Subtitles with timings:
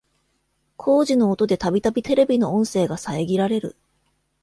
[0.77, 3.75] 工事の音でたびたびテレビの音声が遮られる